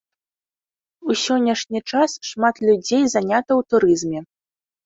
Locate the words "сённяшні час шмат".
1.25-2.55